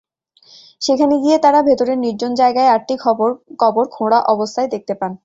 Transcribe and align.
সেখানে 0.81 1.15
গিয়ে 1.23 1.37
তাঁরা 1.43 1.59
ভেতরের 1.67 1.97
নির্জন 1.99 2.31
জায়গায় 2.35 2.71
আটটি 2.71 2.95
কবর 3.61 3.85
খোঁড়া 3.95 4.19
অবস্থায় 4.33 4.69
দেখতে 4.73 4.93
পান। 4.95 5.11